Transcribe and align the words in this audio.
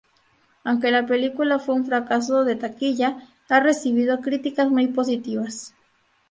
Aunque 0.63 0.89
la 0.89 1.05
película 1.05 1.59
fue 1.59 1.75
un 1.75 1.85
fracaso 1.85 2.43
de 2.43 2.55
taquilla, 2.55 3.29
ha 3.49 3.59
recibido 3.59 4.19
críticas 4.19 4.67
muy 4.67 4.87
positivas. 4.87 5.75